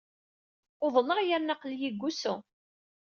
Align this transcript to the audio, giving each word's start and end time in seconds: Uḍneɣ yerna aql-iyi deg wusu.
Uḍneɣ 0.85 1.19
yerna 1.23 1.51
aql-iyi 1.55 1.89
deg 1.91 2.01
wusu. 2.01 2.35